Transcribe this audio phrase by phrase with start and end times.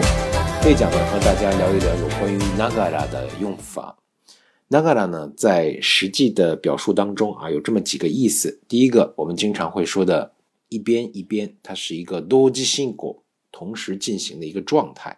[0.00, 0.06] 目。
[0.62, 3.96] 这讲呢，和大家聊一聊有关于 nagara 的用法。
[4.68, 8.60] nagara 呢，在实际的表述当中啊，有这么几个意思。
[8.68, 10.32] 第一个，我们经常会说的
[10.68, 15.16] “一边一边”，它是一个多基性果同时进行的一个状态。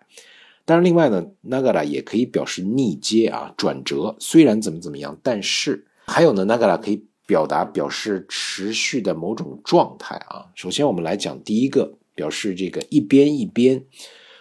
[0.65, 4.15] 当然，另外呢，nagara 也可以表示逆接啊，转折。
[4.21, 10.47] 虽然怎么怎么样，但是还有呢，nagara 可以表达表示持续的某种状态啊。
[10.55, 13.85] 首先，我们来讲第一个，表示这个一边一边。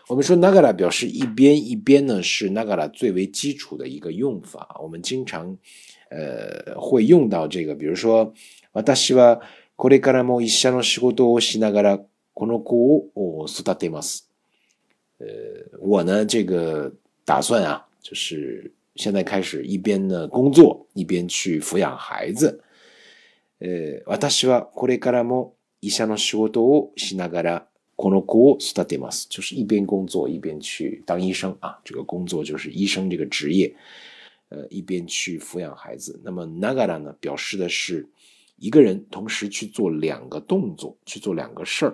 [0.09, 4.79] 我们说 nagara 表示一边一边呢，是 nagara 最为基础的一个用法。
[4.83, 5.57] 我们经常
[6.11, 8.33] 呃会用到这个，比如说，
[8.73, 9.41] 私は
[9.77, 12.01] これからも医者の仕事をしながら
[12.35, 14.29] この子を育てます。
[15.19, 15.27] 呃，
[15.81, 16.93] 我呢这个
[17.25, 22.61] 打算啊，就是现在开始一边呢工作，一边去抚养孩子。
[23.61, 27.67] 呃，私はこれからも医者の仕事をしながら
[27.99, 31.79] この子を育てます，就是一边工作一边去当医生啊。
[31.85, 33.73] 这个工作就是医生这个职业，
[34.49, 36.21] 呃，一边去抚养孩子。
[36.25, 38.05] 那么 nagara 呢，表示的是
[38.57, 41.91] 一个人同时去做两个动作，去做两个事儿。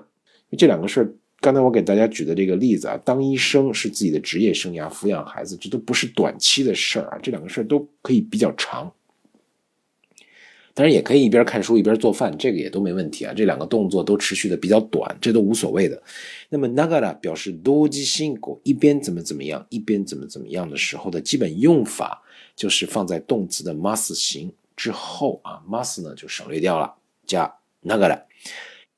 [0.48, 8.90] 因为这两个事儿，刚才我给大家举的这个例子啊，当医生是自己的职业生涯，抚养孩子这都不是短期的事儿啊，这两个事儿都可以比较长。
[10.74, 13.34] 当然也可以一边看书一边做饭，这个也都没问题啊。
[13.34, 16.00] 这两个动作都持续的比较短，这都无所谓的。
[16.48, 22.22] 那么 nagara 表示多基性果，一边怎么怎么样，一边怎么怎么样的时候的基本用法，
[22.54, 26.94] 就是放在动词的 mas 形之后啊，mas 呢就省略掉了，
[27.26, 27.52] 加
[27.84, 28.22] nagara。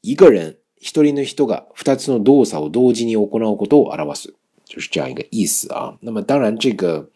[0.03, 4.35] 一个人一人の人が二つの動作を同時に行うことを表す，
[4.67, 5.97] 就是这样一个意思啊。
[6.03, 7.09] 那么当然这个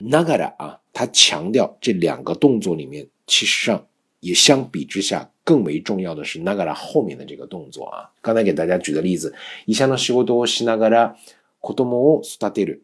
[0.00, 3.08] nagara 啊，它强调这两个动作里面。
[3.26, 3.86] 其实上
[4.20, 8.10] 也相比之下更为重要的是 nagara 后面的这个动作啊。
[8.20, 9.34] 刚才给大家举的例子，
[9.66, 11.16] 以下の仕事をしながら
[11.60, 12.80] 子供を育てる，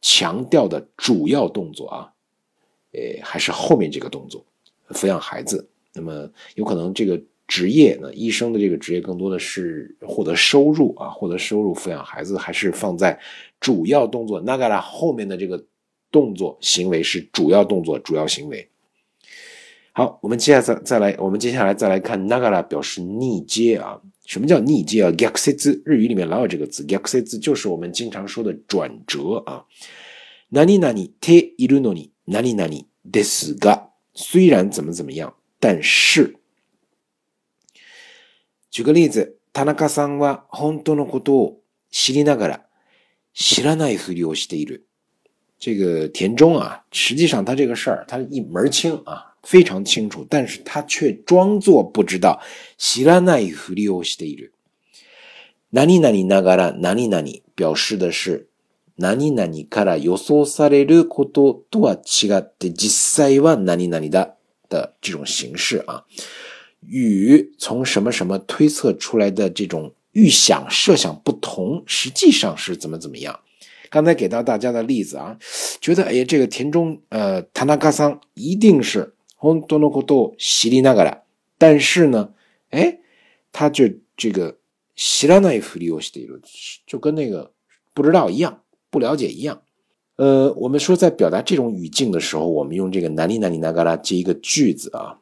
[0.00, 2.12] 强调的主要动作啊，
[2.92, 4.44] 呃，还是后面这个动作，
[4.90, 5.68] 抚养孩子。
[5.94, 13.18] 那么有可能这个职业呢，医生的这个职业更多的是获得收入啊，获得收入抚养孩子，还是放在
[13.60, 15.62] 主要动作 nagara 后面的这个
[16.10, 18.66] 动作行为是主要动作，主要行为。
[19.96, 24.00] 好，我们接下来再再来，我们接下来再来看 nagara 表示逆接啊。
[24.24, 29.66] 什么叫逆接啊 g a k s e z 日语里面老有这个字 g a k s e z 就是我们经常说的转折啊。
[30.50, 32.70] 何々ているのに何々
[33.04, 36.36] ですが，虽然怎么怎么样，但是。
[38.70, 42.66] 举个例子，田中さんは本当のことを知りながら
[43.34, 44.86] 知らないふりをしている。
[45.58, 49.34] 这个田中啊，实际上他这个事儿他一门清啊。
[49.46, 52.40] 非常清楚，但是他却装作不知道。
[52.78, 54.52] 知らないふりをしている。
[55.72, 58.46] 何々ながら何々表示的是
[58.96, 62.90] 何々から予想されることとは違って実
[63.24, 64.34] 際は何々だ
[64.68, 66.04] 的这种形式啊，
[66.86, 73.40] 与从什么什么推测出来的这种预想设想不同，实际上是怎么怎么样。
[73.88, 75.38] 刚才给到大家的例子啊，
[75.80, 79.14] 觉得哎，这个田中呃，田中桑一定是。
[79.38, 81.22] 本当のことを知りながら，
[81.58, 82.32] 但是呢，
[82.70, 83.00] 哎，
[83.50, 84.58] 他就这个
[84.94, 86.40] 知らないふりをしている，
[86.86, 87.50] 就跟那个
[87.92, 89.62] 不知道一样，不了解一样。
[90.14, 95.18] 呃，我们说在表达这种语境的时候，我们用这个哪里哪里那嘎拉接一个句子啊。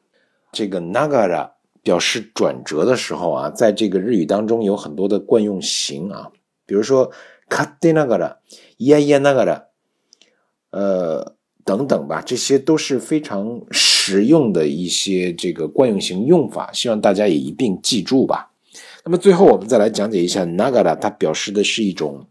[0.53, 6.31] 这个那嘎拉表示转折的时候啊，在这个日语当中有很多的惯用型啊，
[6.67, 7.11] 比如说
[7.49, 8.37] 勝手ながら、
[8.79, 9.65] いやいやながら，
[10.73, 11.37] 呃。
[11.63, 13.61] 等等吧，这些都是非常
[14.05, 18.53] 实用的一些这个惯用型用法，希望大家也一并记住吧。
[19.05, 22.27] 那么最后我们再来讲解一下 nagara，它表示的是一种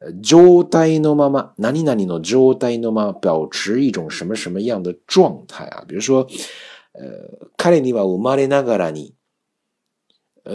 [0.00, 5.84] 呃状態のまま，何々の状態のまま，保持一种什么什么样的状态啊？
[5.86, 6.26] 比如说，
[6.92, 9.14] 呃，彼には生まれながらに、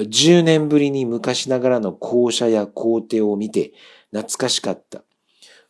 [0.09, 3.73] 十年ぶりに昔ながらの校舎や校庭を見て
[4.11, 5.03] 懐かしかった。”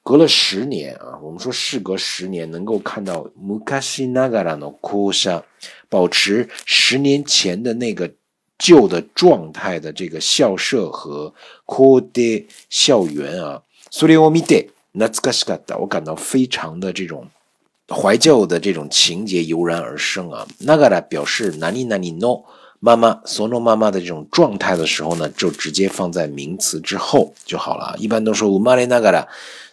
[0.03, 5.41] 隔了十年啊，我们说事隔十年能够看到 mukashi nagara no kusha，
[5.89, 8.11] 保持十年前的那个
[8.59, 11.33] 旧的状态的这个校舍和
[11.65, 17.27] kode 校园啊，それを見て懐かしかった，我感到非常的这种
[17.89, 20.47] 怀旧的这种情节油然而生啊。
[20.61, 22.43] nagara 表示哪里哪里 no
[22.80, 27.94] 妈妈 sono 妈妈的这种状态的时候呢，就直接放在名词之后就好了。
[27.98, 29.26] 一般都说 umare nagara。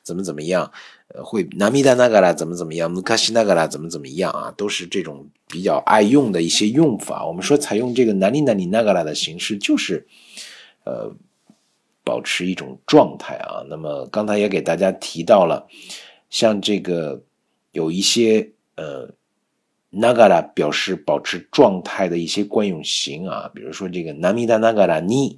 [0.03, 0.71] 怎么怎么样？
[1.09, 2.89] 呃，会南米达那个啦，怎么怎么样？
[2.89, 4.53] 姆卡西那个啦，怎么怎么样啊？
[4.55, 7.25] 都是这种比较爱用的一些用法。
[7.25, 10.07] 我们说采用这个南里南里那个啦的形式，就是
[10.85, 11.11] 呃，
[12.05, 13.63] 保持一种状态啊。
[13.69, 15.67] 那么刚才也给大家提到了，
[16.29, 17.21] 像这个
[17.73, 19.09] 有一些呃
[19.91, 25.37] ，nagara 表示保持状态的一些惯用型啊，比如说这个 namida nagara ni，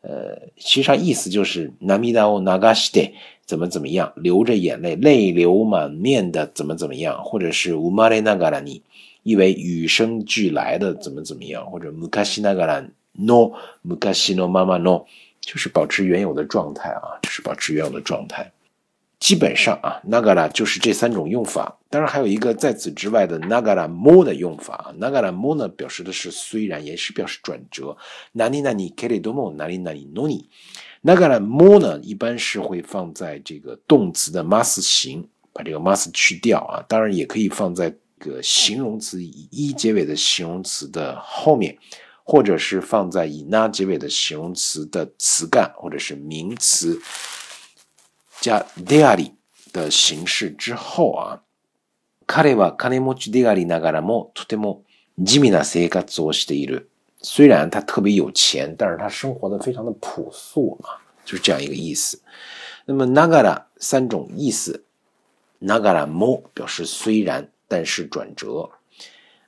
[0.00, 3.12] 呃，实际上意思就是 namida o nagashite
[3.44, 8.82] 怎么怎么样，流着眼泪，泪流满面的怎么怎么样，或者是 umare nagara ni。
[9.24, 13.52] 意为与生俱来的怎么怎么样，或者 mukashi nagara no
[13.86, 15.04] mukashi no mama no，
[15.40, 18.50] 就是保持原有的状态啊，就是保持原有的状态。
[19.20, 21.78] 基本上啊，nagara 就是这三种用法。
[21.90, 24.94] 当然还有一个在此之外的 nagara mo 的用法。
[24.98, 27.96] nagara mo 呢，表示的是虽然，也是表示转折。
[28.34, 30.44] nani nani keredomo nani nani noni。
[31.02, 36.84] nagara mo 呢，一般是会放在这个动词的 mas 形，把这个 mas 去掉啊。
[36.88, 37.94] 当然也可以放在。
[38.20, 41.78] 个形容词以一结尾的形容词的后面，
[42.24, 47.00] 或者是放在以 na 结尾的形容词的词干或者是名词
[48.41, 49.33] 加 d ア a
[49.71, 51.41] 的形式之后啊。
[52.25, 54.83] 彼は金持ちでありながらもとても
[55.17, 56.89] 地味な生活をしている。
[57.21, 62.21] 虽然他特别有钱，但是他生活的非常的朴素啊，就是这样一个意思。
[62.85, 64.83] 那么ながら三种意思，
[65.59, 67.49] ながらも表示虽然。
[67.65, 68.69] 但是转折，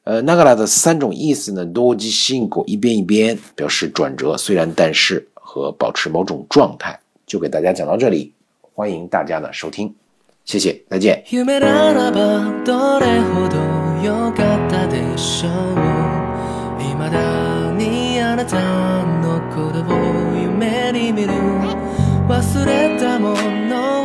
[0.04, 8.34] 呃，那个来的三种意思呢，多吉辛苦一边一边表示转折，虽然但是和保持某种状态，就给大家讲到这里，
[8.80, 9.94] 欢迎大家的收听，
[10.44, 11.24] 谢谢，再见。
[22.28, 23.36] 忘れたも
[23.70, 23.99] の